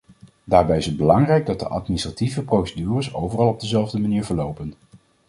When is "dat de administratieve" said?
1.45-2.43